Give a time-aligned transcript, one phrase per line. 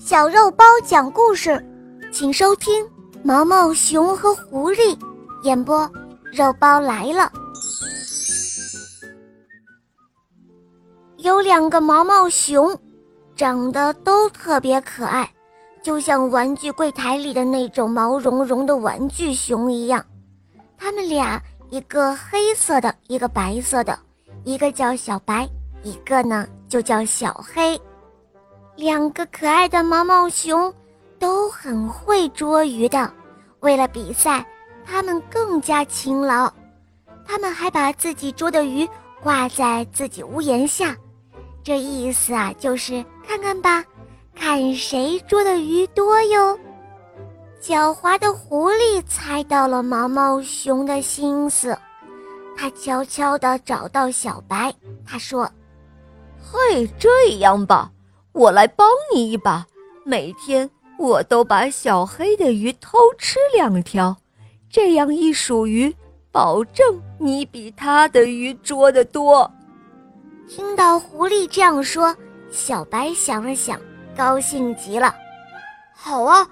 [0.00, 1.64] 小肉包讲故事，
[2.12, 2.84] 请收听
[3.22, 4.96] 《毛毛熊和狐狸》
[5.42, 5.90] 演播。
[6.32, 7.30] 肉包来了，
[11.18, 12.76] 有两个毛毛熊，
[13.36, 15.30] 长得都特别可爱，
[15.80, 20.04] 就像玩具柜台里的那种毛茸茸的玩具熊一样。
[20.76, 21.40] 他们俩，
[21.70, 23.96] 一个黑色的，一个白色的，
[24.42, 25.48] 一个叫小白，
[25.84, 27.80] 一个呢就叫小黑。
[28.76, 30.72] 两个可爱的毛毛熊
[31.18, 33.12] 都很会捉鱼的。
[33.60, 34.44] 为了比赛，
[34.84, 36.52] 它们更加勤劳。
[37.26, 38.86] 他们还把自己捉的鱼
[39.22, 40.94] 挂在自己屋檐下，
[41.62, 43.82] 这意思啊，就是看看吧，
[44.34, 46.58] 看谁捉的鱼多哟。
[47.62, 51.74] 狡猾的狐狸猜到了毛毛熊的心思，
[52.54, 54.70] 他悄悄地找到小白，
[55.06, 55.50] 他说
[56.44, 57.90] ：“嘿，这样吧。”
[58.34, 59.64] 我来帮你一把，
[60.04, 64.16] 每天我都把小黑的鱼偷吃两条，
[64.68, 65.94] 这样一数鱼，
[66.32, 69.48] 保证你比他的鱼捉得多。
[70.48, 72.12] 听到狐狸这样说，
[72.50, 73.80] 小白想了想，
[74.16, 75.14] 高兴极了。
[75.94, 76.44] 好啊，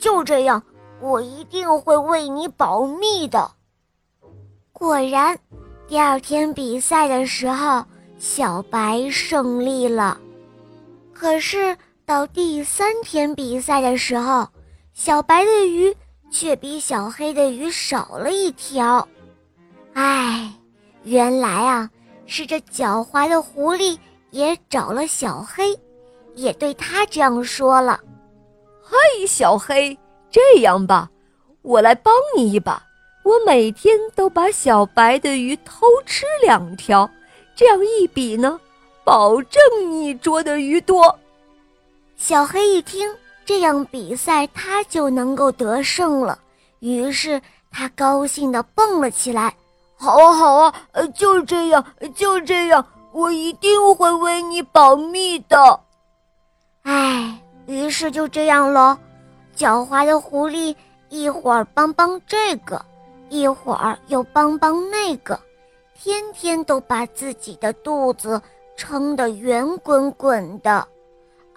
[0.00, 0.60] 就这样，
[1.00, 3.48] 我一定会为你保密的。
[4.72, 5.38] 果然，
[5.86, 7.84] 第二天比赛的时候，
[8.18, 10.18] 小白胜利了。
[11.20, 11.76] 可是
[12.06, 14.48] 到第三天比赛的时候，
[14.94, 15.94] 小白的鱼
[16.32, 19.06] 却比小黑的鱼少了一条。
[19.92, 20.50] 唉，
[21.02, 21.90] 原来啊，
[22.24, 23.98] 是这狡猾的狐狸
[24.30, 25.78] 也找了小黑，
[26.36, 28.00] 也对他这样说了
[28.80, 29.94] ：“嘿，小黑，
[30.30, 31.10] 这样吧，
[31.60, 32.82] 我来帮你一把。
[33.24, 37.10] 我每天都把小白的鱼偷吃两条，
[37.54, 38.58] 这样一比呢。”
[39.10, 41.18] 保证你捉的鱼多。
[42.16, 43.12] 小黑一听，
[43.44, 46.38] 这样比赛他就能够得胜了，
[46.78, 49.52] 于是他高兴地蹦了起来。
[49.96, 50.74] 好啊，好啊，
[51.12, 55.80] 就这样，就这样，我一定会为你保密的。
[56.82, 57.36] 哎，
[57.66, 58.96] 于是就这样喽。
[59.56, 60.72] 狡猾的狐狸
[61.08, 62.80] 一会儿帮帮这个，
[63.28, 65.36] 一会儿又帮帮那个，
[66.00, 68.40] 天天都把自己的肚子。
[68.80, 70.88] 撑得圆滚滚的，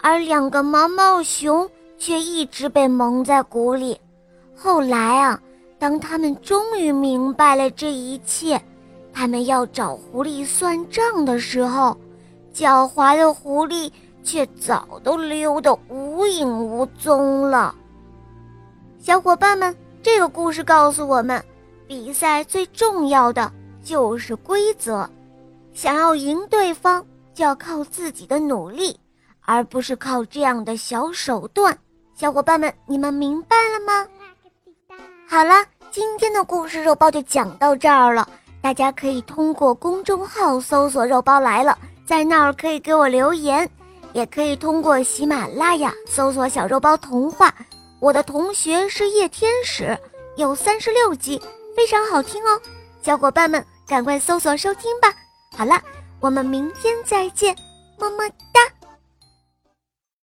[0.01, 1.67] 而两个毛毛熊
[1.97, 3.97] 却一直被蒙在鼓里。
[4.53, 5.41] 后来啊，
[5.79, 8.61] 当他们终于明白了这一切，
[9.13, 11.97] 他们要找狐狸算账的时候，
[12.53, 13.89] 狡猾的狐狸
[14.21, 17.73] 却早都溜得无影无踪了。
[18.99, 21.41] 小伙伴们，这个故事告诉我们，
[21.87, 23.49] 比赛最重要的
[23.81, 25.09] 就是规则，
[25.73, 27.05] 想要赢对方。
[27.33, 28.99] 就要靠自己的努力，
[29.41, 31.77] 而不是靠这样的小手段。
[32.15, 34.07] 小伙伴们，你们明白了吗？
[35.27, 38.27] 好了，今天的故事肉包就讲到这儿了。
[38.61, 43.69] 大家可以通过公众号搜索“肉包来了”，在那儿可以给我留言，
[44.13, 47.53] 也可以通过喜马拉雅搜索“小肉包童话”。
[47.99, 49.97] 我的同学是夜天使，
[50.37, 51.41] 有三十六集，
[51.75, 52.61] 非常好听哦。
[53.01, 55.11] 小伙伴们，赶快搜索收听吧。
[55.57, 55.81] 好了。
[56.23, 57.53] 我们明天再见，
[57.99, 58.82] 么么哒。